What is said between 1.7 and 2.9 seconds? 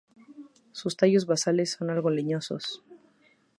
son algo leñosos.